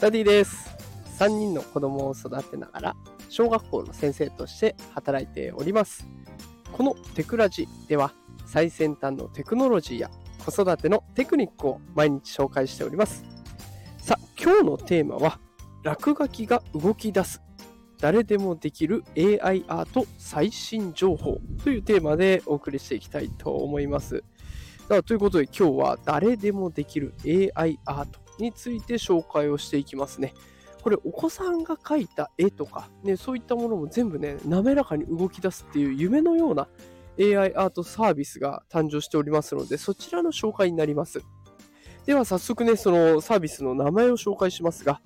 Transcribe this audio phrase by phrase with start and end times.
[0.00, 0.74] ダディです。
[1.18, 2.96] 3人の子供を育てながら、
[3.28, 6.08] 小学校の先生として働いております。
[6.72, 8.14] このテクラジでは、
[8.46, 13.26] 最先端のテクノロジーや子育てのテクニックを毎日紹介しております。
[13.98, 15.38] さあ、今日のテーマは、
[15.82, 17.42] 落書きが動き出す。
[17.98, 24.24] 誰でもできる AI アート最新情報というテーマでお送りしていきたいと思います。
[25.04, 27.12] ということで今日は誰でもできる
[27.54, 30.34] AI アートについて紹介をしていきますね。
[30.82, 36.68] これお子さんが描いた絵とか、ね、そういったものも全部ね、滑らかに動き出すっていう夢のような
[37.18, 41.20] AI アートサービスが誕生しておりますので、そちらの紹介になります。
[42.06, 45.00] では早速ね、そのサービスの名前を紹介しますが、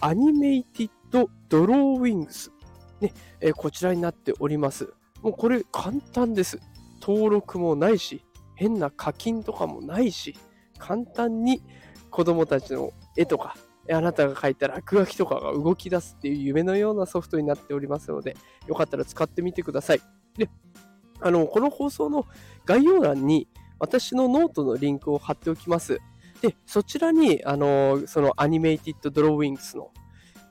[0.00, 2.52] アニメイティッドドローウィングス、
[3.00, 4.92] ねえこちらになっております。
[5.22, 6.60] もうこれ簡単です。
[7.00, 8.22] 登録もないし、
[8.54, 10.36] 変な課金とかもないし、
[10.78, 11.62] 簡単に
[12.10, 13.56] 子供たちの絵とか、
[13.90, 20.00] あなたが描いた落書きとかが動き出すっていう夢のようなソフトになっておりますので、よかったら使ってみてください。
[20.36, 20.48] で、
[21.20, 22.26] あの、この放送の
[22.64, 23.48] 概要欄に
[23.78, 26.00] 私のノートのリンクを貼っておきます。
[26.40, 29.90] で、そちらに、あの、その Animated Drawings の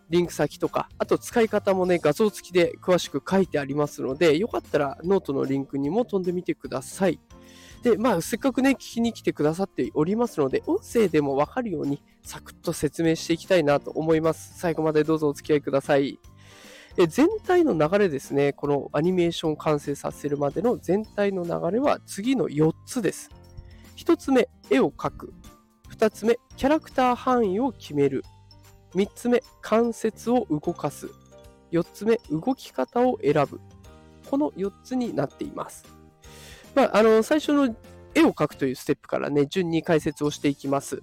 [0.10, 7.20] リンク先とか、あと使い方もね、画像付きで詳しく書いてありますので、よかったらノートのリンクにも飛んでみてください。
[7.86, 14.58] で、まあ、せっかくね、聞きに来てくださっておりますので、音声でもわかるように、サクッと説明していきたいなと思います。
[14.58, 16.18] 最後までどうぞお付き合いください。
[16.98, 23.30] え全体の流れですね、このアニメーション完成させるまでの全体の流れは次の4つです。
[23.98, 25.34] 1つ目、絵を描く。
[25.96, 28.24] 2つ目、キャラクター範囲を決める。
[28.96, 31.12] 3つ目、関節を動かす。
[31.72, 33.62] 4つ目、動き方を選ぶ。
[34.28, 35.86] この4つになっています。
[36.76, 37.76] まあ、あの、最初の
[38.14, 41.02] 絵を描くというステップからね、順に解説をしていきます。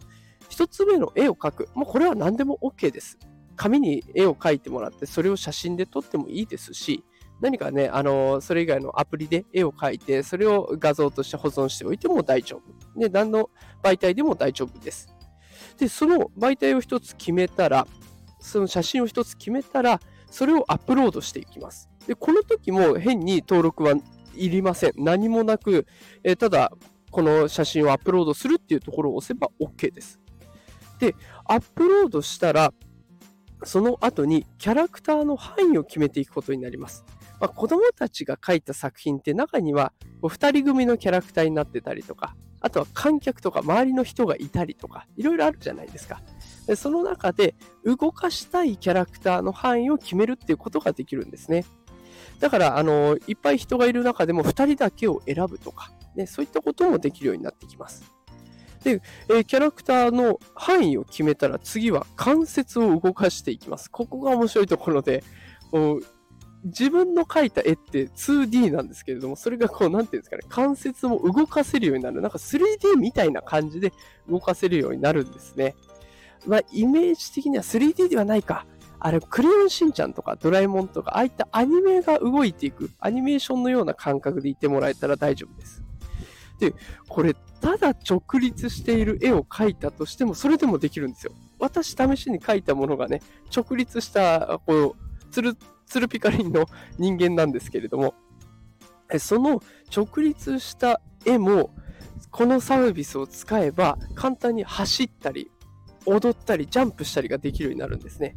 [0.50, 1.68] 1つ目の絵を描く。
[1.74, 3.18] もうこれは何でも OK です。
[3.56, 7.04] 紙に絵を描いてもらって、それを写真で撮ってもいいですし、
[7.40, 12.60] 何かね、あの、それ以外のアプリで絵を描いて、それを画像として保存しておいても大丈
[12.94, 13.00] 夫。
[13.00, 13.50] で、何の
[13.82, 15.08] 媒体でも大丈夫です。
[15.78, 17.86] で、その媒体を一つ決めたら、
[18.40, 20.00] その写真を一つ決めたら、
[20.30, 21.88] それをアップロードしていきます。
[22.06, 23.94] で、この時も変に登録は
[24.34, 24.92] いりません。
[24.96, 25.86] 何もなく、
[26.24, 26.72] えーただ、
[27.10, 30.18] この写真をアップロードするっていうところを押せば OK です。
[30.98, 32.72] で、アップロードしたら、
[33.64, 37.04] その後にキャラクターの範囲を決めていくことになります。
[37.40, 46.22] まあ、子供たちが描いた作品って中には2人組のキャラクターになってたりとか、あとは観客とか周りの人がいたりとか、いろいろあるじゃないですか。
[46.66, 51.64] でその中で動かしたいキャラクターの範囲を決めるっていうことができるんですね。
[52.40, 58.02] だから、あの、いっぱい人がいる中でも2人だけを選ぶとか、ね、そういったこともできるようになってきます。
[58.82, 63.90] で、えーキャラクターの範囲を決めたら次は関節を動かしていきます。
[63.90, 65.22] ここが面白いところで、
[66.64, 72.20] 自分の描いた絵って 2D なんですけれども、それがこう、なんていうんですかね、関節も動かせるようになる。
[72.20, 73.92] なんか 3D みたいな感じで
[74.28, 75.74] 動かせるようになるんですね。
[76.46, 78.66] まあ、イメージ的には 3D ではないか。
[79.04, 85.82] あれ、クレヨンしんちゃんとかドラえもんとか、ああいったアニメが動いていく、アニメーションのような感覚でいてもらえたら大丈夫です。
[86.60, 86.72] で、
[87.08, 91.32] これ、ただ直立している絵を描いたとしても、それでもできるんですよ。
[91.58, 93.22] 私、試しに描いたものがね、
[93.54, 98.14] 直立した、こう、つる、つるピカリンの人間なんですけれども、
[99.18, 99.60] その
[99.94, 101.74] 直立した絵も、
[102.30, 105.50] このサービスを使えば、簡単に走ったり、
[106.06, 108.36] 踊ったり、ジャンプしたりができるようになるんですね。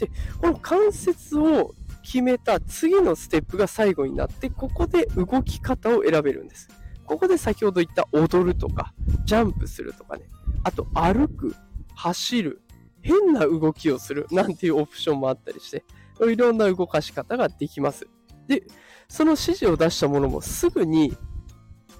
[0.00, 6.68] で、この関節を決めた次のステップが最後になって、ここで動き方を選べるんです。
[7.04, 8.94] ここで先ほど言った踊るとか、
[9.24, 10.24] ジャンプするとかね、
[10.64, 11.54] あと歩く、
[11.94, 12.62] 走る、
[13.02, 15.84] 変な動きをするなんていうオプションもあったりして、
[16.20, 18.06] いろんな動かし方ができます。
[18.46, 18.62] で、
[19.08, 21.16] その指示を出したものもすぐに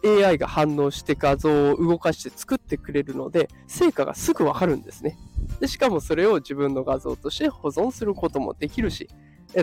[0.05, 5.19] AI が反応して画像を動かして作ってくれるので、成果がすぐわかるんですね。
[5.61, 9.09] で、しかもそれを自分の画像として保存することもできるし、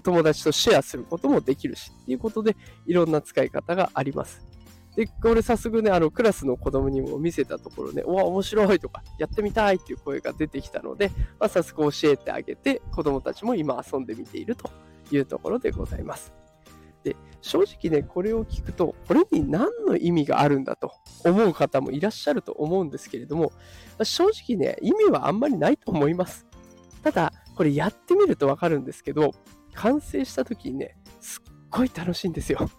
[0.04, 4.42] 友達とシェアすることもできるし、ということで、いろんな使い方があります。
[4.96, 11.10] で、これ早速ね、あの、クラスの子供にも見せたところね、うわ、面白いとか、やってみたいっていう声が出てきたので、
[11.40, 14.72] まあ、早速教えてあげて、子供たちも今遊んでみていると
[15.12, 16.34] いうところでございます。
[17.08, 20.92] で、正直ね、これを聞くと、これに何の意味があるんだと
[21.24, 23.54] 思う方もいらっしゃると思うんですけれども、
[24.04, 26.46] 正直ね、意味はあんまりないと思います。
[27.04, 29.32] ただ、これやってみるとわかるんですけど、
[29.74, 32.70] 完成した時にね、すっごい楽しいんですよ。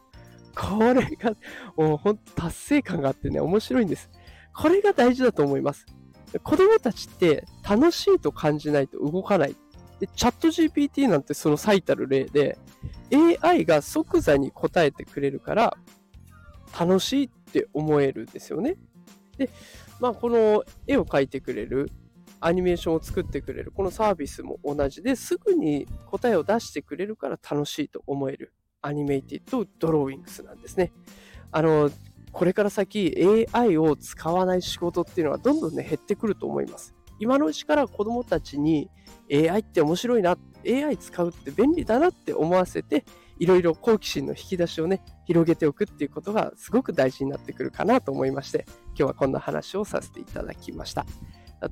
[0.55, 1.35] これが、
[1.77, 4.11] もうほんと達成感があってね、面白いんです。
[4.55, 5.87] これが大事だと思います。
[6.43, 9.57] 子供たちって楽しいと感じないと動かない。
[10.01, 12.59] で、チャット GPT なんてその最たる例で、
[13.13, 15.77] AI が即座に答えてくれるから、
[16.79, 18.77] 楽しいって思えるんですよね。
[19.37, 19.51] で、
[20.01, 21.91] まあ、この絵を描いてくれる、
[22.41, 30.93] アニメーションを作ってくれる、このサービスも同じですぐに答えを出してくれるから楽しいと思えるアニメイティッドドローイングスなんですね。
[31.51, 31.91] あの、
[32.31, 33.15] これから先
[33.53, 36.95] AI を使わない仕事っていうのはどんどんね減ってくると思います。
[37.19, 38.91] 今のうちから子供たちに
[39.32, 40.37] AI って面白いな、
[40.67, 43.05] AI 使うって便利だなって思わせて、
[43.38, 51.06] いろいろ好奇心の引き出しをね、広げておくっていうことがすごく大事になってくるかなと思いまして、今日はこんな話をさせていただきました。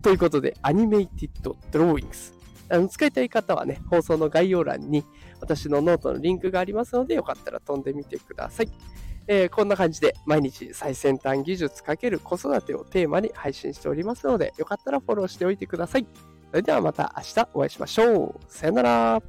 [0.02, 2.34] ということで、アニメイティッドドローイングス。
[2.69, 5.04] あの使いたい方はね、放送の概要欄に
[5.40, 8.70] 私のノートのリンクがありますので、よかったら飛んでみてください。
[9.28, 16.06] えー、こんな感じで毎日最先端技術×子育てをテーマに配信しておりますので、よかったらフォローしておいてください。
[16.50, 18.34] それではまた明日お会いしましょう。
[18.49, 19.23] さよなら。